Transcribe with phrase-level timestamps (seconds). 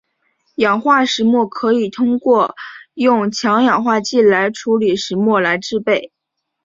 [0.55, 2.55] 氧化石墨可以通过
[2.95, 6.11] 用强氧化剂来处理石墨来制备。